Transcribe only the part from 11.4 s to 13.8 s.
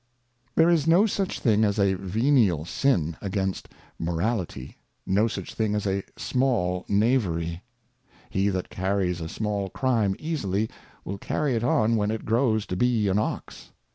it on when it grows to be an Ox.